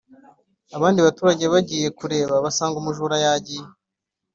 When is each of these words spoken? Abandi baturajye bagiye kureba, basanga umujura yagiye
Abandi 0.77 0.99
baturajye 1.05 1.45
bagiye 1.53 1.87
kureba, 1.99 2.35
basanga 2.45 2.75
umujura 2.81 3.15
yagiye 3.25 3.65